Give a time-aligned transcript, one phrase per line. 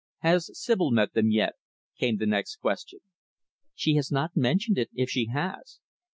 [0.21, 1.53] "Has Sibyl met them yet?"
[1.95, 3.01] came the next question.
[3.75, 5.79] "She has not mentioned it, if she has."